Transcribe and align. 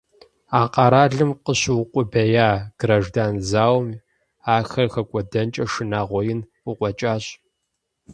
А 0.59 0.61
къэралым 0.73 1.31
къыщыукъубея 1.45 2.49
граждан 2.79 3.33
зауэм 3.49 3.87
ахэр 4.55 4.87
хэкӀуэдэнкӀэ 4.93 5.65
шынагъуэ 5.71 6.21
ин 6.31 6.39
къыкъуэкӀащ. 6.63 7.23